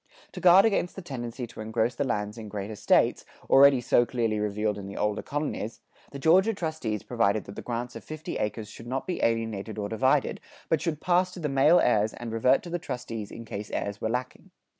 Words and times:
To 0.31 0.39
guard 0.39 0.65
against 0.65 0.95
the 0.95 1.03
tendency 1.03 1.45
to 1.45 1.61
engross 1.61 1.93
the 1.93 2.03
lands 2.03 2.35
in 2.35 2.49
great 2.49 2.71
estates, 2.71 3.23
already 3.51 3.79
so 3.81 4.03
clearly 4.03 4.39
revealed 4.39 4.79
in 4.79 4.87
the 4.87 4.97
older 4.97 5.21
colonies, 5.21 5.79
the 6.09 6.17
Georgia 6.17 6.55
trustees 6.55 7.03
provided 7.03 7.43
that 7.43 7.55
the 7.55 7.61
grants 7.61 7.95
of 7.95 8.03
fifty 8.03 8.37
acres 8.37 8.67
should 8.67 8.87
not 8.87 9.05
be 9.05 9.21
alienated 9.21 9.77
or 9.77 9.89
divided, 9.89 10.41
but 10.69 10.81
should 10.81 11.01
pass 11.01 11.31
to 11.33 11.39
the 11.39 11.49
male 11.49 11.79
heirs 11.79 12.13
and 12.15 12.31
revert 12.31 12.63
to 12.63 12.71
the 12.71 12.79
trustees 12.79 13.29
in 13.29 13.45
case 13.45 13.69
heirs 13.69 14.01
were 14.01 14.09
lacking. 14.09 14.49